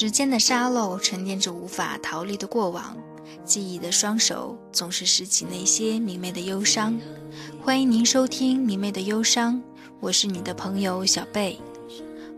[0.00, 2.96] 时间的沙漏沉淀着无法逃离的过往，
[3.44, 6.96] 记忆的双手总是拾起那些明媚的忧伤。
[7.60, 9.56] 欢迎您收听《明媚的忧伤》，
[9.98, 11.58] 我是你的朋友小贝。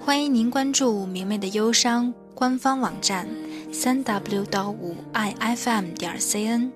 [0.00, 3.28] 欢迎您关注《明媚的忧伤》官方网站
[3.72, 6.68] 三 w 到五 i f m 点 cn，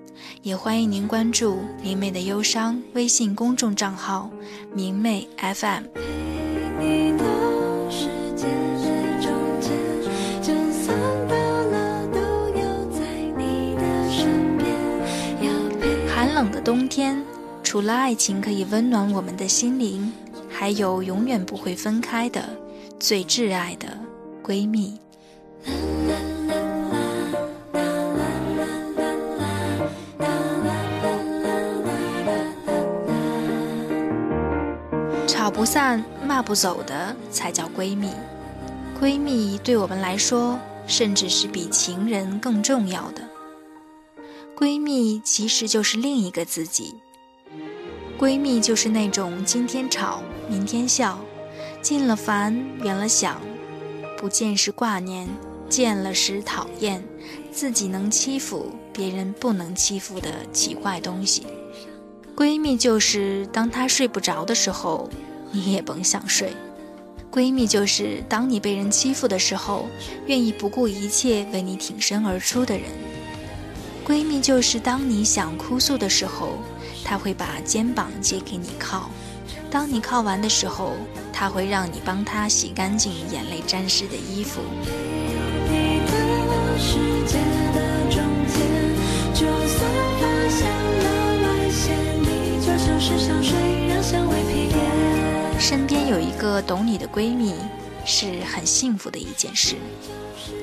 [0.43, 4.31] 也欢迎您关注《明媚的忧伤》微信公众账号
[4.73, 7.08] “明媚 FM”。
[16.39, 17.21] 冷的冬天，
[17.61, 20.09] 除了爱情可以温暖我们的心灵，
[20.49, 22.41] 还有永远不会分开的。
[22.97, 23.87] 最挚爱的
[24.41, 24.97] 闺蜜，
[35.27, 38.13] 吵不散、骂不走的才叫闺蜜。
[38.97, 43.21] 闺蜜对我们来说，甚至是比情人更重要的。
[44.59, 46.95] 闺蜜其实就是另一个自己。
[48.19, 51.17] 闺蜜就是那种今天吵，明天笑。
[51.81, 53.39] 近了烦，远了想，
[54.17, 55.29] 不见时挂念，
[55.69, 57.01] 见了时讨厌，
[57.53, 61.47] 自己能欺负，别人不能欺负的奇怪东西。
[62.35, 65.09] 闺蜜就是当她睡不着的时候，
[65.53, 66.49] 你也甭想睡；
[67.31, 69.87] 闺蜜就是当你被人欺负的时候，
[70.25, 72.83] 愿意不顾一切为你挺身而出的人；
[74.09, 76.57] 闺蜜就是当你想哭诉的时候，
[77.05, 79.11] 她会把肩膀借给你靠。
[79.69, 80.93] 当你靠完的时候，
[81.31, 84.61] 她会让你帮她洗干净眼泪沾湿的衣服。
[95.59, 97.53] 身边有一个懂你的闺蜜，
[98.05, 99.75] 是很幸福的一件事。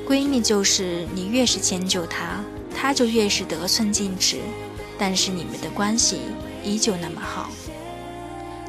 [0.08, 4.38] 闺蜜就是你越是迁就她，她就越是得寸进尺，
[4.98, 6.20] 但是你们的关系
[6.64, 7.50] 依旧那么好。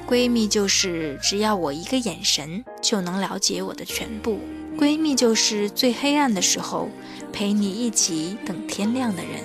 [0.08, 4.40] 闺蜜就是只要我一个眼神就能了解我的全部。
[4.78, 6.90] 闺蜜就是最黑暗的时候
[7.34, 9.44] 陪你一起等天亮的人。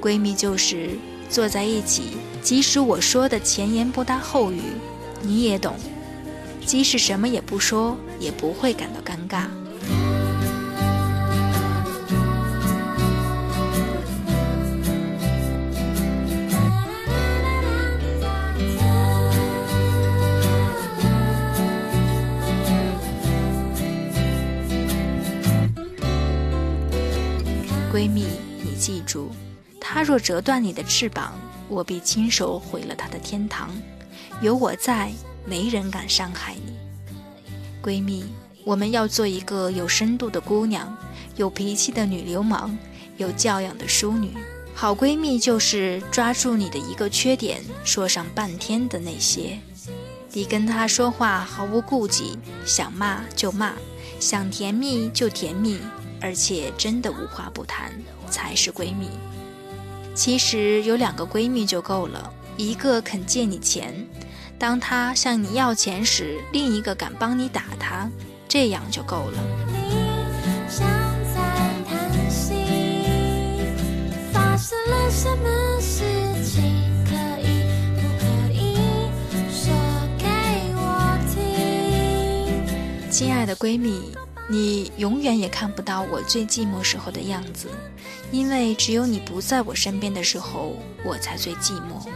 [0.00, 0.90] 闺蜜就是
[1.28, 4.60] 坐在一起，即使我说的前言不搭后语，
[5.22, 5.74] 你也懂；
[6.68, 9.46] 即使什么也不说，也不会感到尴尬。
[27.90, 28.26] 闺蜜，
[28.62, 29.30] 你记住，
[29.80, 31.32] 他若折断你的翅膀，
[31.70, 33.70] 我必亲手毁了他的天堂。
[34.42, 35.10] 有我在，
[35.48, 36.76] 没人敢伤害你。
[37.82, 38.24] 闺蜜，
[38.64, 40.96] 我们要做一个有深度的姑娘，
[41.36, 42.76] 有脾气的女流氓，
[43.16, 44.32] 有教养的淑女。
[44.74, 49.58] 好闺蜜就是抓住你的一个缺点，说上半天的那些。
[50.32, 53.72] 你跟她说话毫无顾忌，想骂就骂，
[54.20, 55.78] 想甜蜜就甜蜜。
[56.20, 57.92] 而且真的无话不谈
[58.28, 59.08] 才是闺蜜。
[60.16, 64.04] 其实有两个闺蜜就够了，一个肯借你钱，
[64.58, 68.10] 当他向你要钱时，另一个敢帮你打他，
[68.48, 69.38] 这样就够了。
[83.10, 84.12] 亲爱的闺蜜。
[84.50, 87.68] 你永远也看不到我最寂寞时候的样子，
[88.32, 92.08] 因为只有你不在我身边的时候，我才最寂寞。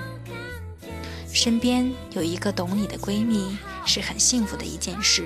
[1.33, 3.57] 身边有一个懂你的闺蜜
[3.87, 5.25] 是很幸福的一件事。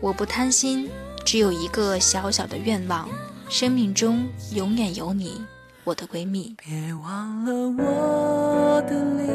[0.00, 0.90] 我不贪心，
[1.24, 3.08] 只有一个小小的愿望：
[3.48, 5.40] 生命中永远有你，
[5.84, 6.54] 我的闺蜜。
[6.62, 9.30] 别忘了我的脸，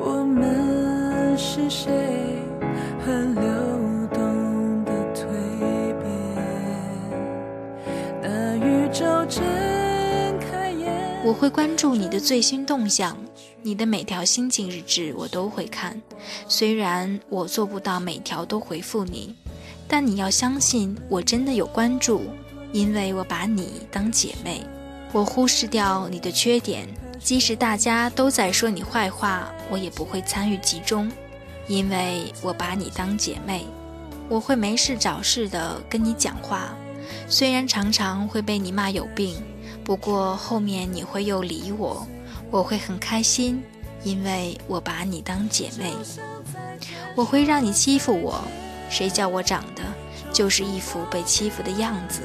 [0.00, 1.90] 我们是谁？
[11.24, 13.16] 我会关注你的最新动向，
[13.64, 16.00] 你的每条心情日志我都会看。
[16.48, 19.34] 虽然我做不到每条都回复你，
[19.86, 22.22] 但你要相信我真的有关注，
[22.72, 24.62] 因为我把你当姐妹。
[25.12, 26.88] 我忽视掉你的缺点，
[27.22, 31.10] 即使大家都在说你坏话，我也不会参与其中，
[31.68, 33.66] 因为我把你当姐妹。
[34.28, 36.74] 我会没事找事的跟你讲话。
[37.28, 39.36] 虽然常常会被你骂有病，
[39.84, 42.06] 不过后面你会又理我，
[42.52, 43.62] 我会很开心，
[44.04, 45.94] 因为我把你当姐妹。
[47.16, 48.44] 我会让你欺负我，
[48.90, 49.82] 谁叫我长得
[50.34, 52.20] 就是一副被欺负的样子。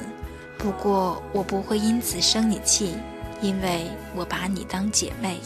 [0.57, 2.95] 不过我不会因此生你气，
[3.41, 5.39] 因为我把你当姐妹。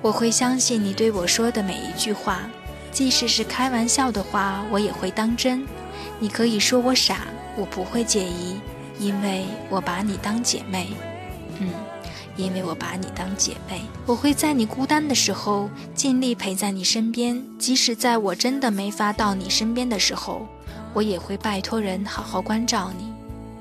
[0.00, 2.42] 我会相信你对我说的每一句话，
[2.92, 5.66] 即使是开玩笑的话，我也会当真。
[6.20, 7.26] 你可以说我傻，
[7.56, 8.60] 我不会介意，
[9.00, 10.90] 因为我把你当姐妹。
[11.58, 11.70] 嗯，
[12.36, 13.82] 因为我把你当姐妹。
[14.06, 20.46] 我会在你孤单的时候尽力陪在你身边，即使在我真的没法到你身边的时候，
[20.92, 23.12] 我也会拜托人好好关照你。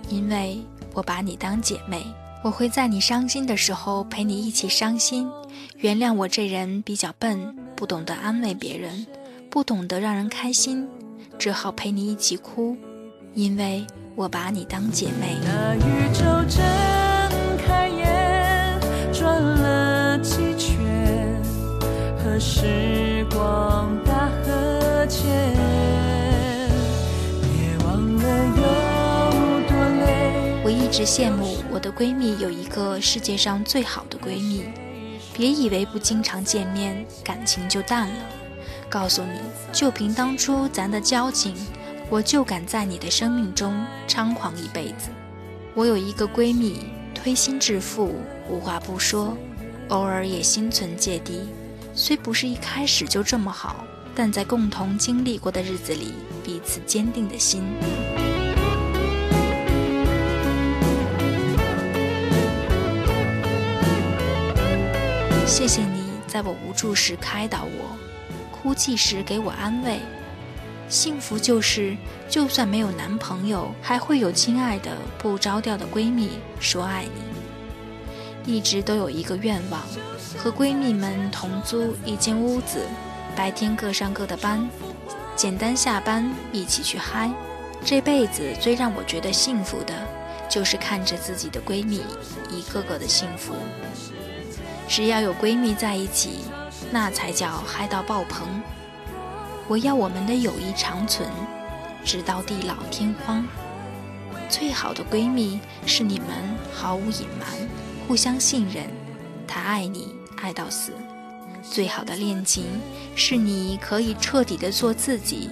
[0.09, 0.59] 因为
[0.93, 2.05] 我把你当姐妹，
[2.43, 5.29] 我会在你伤心的时候陪你一起伤心。
[5.77, 9.05] 原谅我这人比较笨，不懂得安慰别人，
[9.49, 10.87] 不懂得让人开心，
[11.39, 12.75] 只好陪你一起哭。
[13.33, 13.85] 因为
[14.15, 15.37] 我把你当姐妹。
[30.93, 34.63] 直羡慕我的闺蜜有一个世界上最好的闺蜜，
[35.33, 38.15] 别以为不经常见面感情就淡了。
[38.91, 39.39] 告诉你，
[39.71, 41.55] 就凭当初咱的交情，
[42.11, 45.09] 我就敢在你的生命中猖狂一辈子。
[45.73, 46.81] 我有一个闺蜜，
[47.15, 48.13] 推心置腹，
[48.47, 49.35] 无话不说，
[49.87, 51.41] 偶尔也心存芥蒂。
[51.95, 56.13] 虽不是一开始就这么好，但在共同经历过的日子里，
[56.43, 57.63] 彼此坚定的心。
[65.45, 67.95] 谢谢你在我无助时开导我，
[68.51, 69.99] 哭泣时给我安慰。
[70.89, 71.95] 幸福就是，
[72.29, 78.53] 就算没有男朋友，还会有亲爱的不着调的闺蜜说爱你。
[78.53, 79.81] 一直都有一个愿望，
[80.37, 82.87] 和闺蜜们同租一间屋子，
[83.35, 84.67] 白天各上各的班，
[85.35, 87.31] 简单下班一起去嗨。
[87.85, 89.93] 这辈子最让我觉得幸福的，
[90.49, 92.01] 就是看着自己的闺蜜
[92.49, 93.53] 一个个的幸福。
[94.87, 96.41] 只要有闺蜜在一起，
[96.91, 98.47] 那才叫嗨到爆棚。
[99.67, 101.27] 我要我们的友谊长存，
[102.03, 103.45] 直到地老天荒。
[104.49, 106.27] 最好的闺蜜是你们
[106.71, 107.49] 毫无隐瞒，
[108.07, 108.85] 互相信任，
[109.47, 110.91] 她爱你爱到死。
[111.63, 112.65] 最好的恋情
[113.15, 115.49] 是你可以彻底的做自己，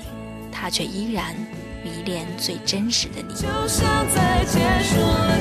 [0.51, 1.33] 她却依然
[1.83, 3.33] 迷恋最真实的你。
[3.33, 5.37] 就像在结束了